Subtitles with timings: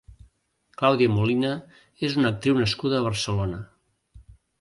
[0.81, 1.51] Claudia Molina
[2.07, 3.61] és una actriu nascuda a Barcelona.